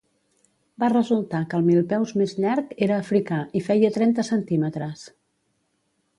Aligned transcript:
Va 0.83 0.87
resultar 0.93 1.41
que 1.51 1.59
el 1.59 1.67
milpeus 1.67 2.13
més 2.21 2.33
llarg 2.45 2.73
era 2.87 2.99
africà 3.05 3.39
i 3.61 3.63
feia 3.69 3.93
trenta 4.01 4.27
centímetres. 4.33 5.07